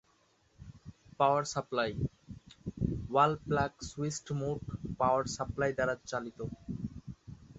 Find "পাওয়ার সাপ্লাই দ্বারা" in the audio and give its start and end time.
4.99-5.95